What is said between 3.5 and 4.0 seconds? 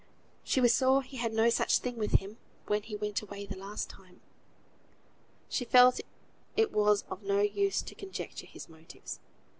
last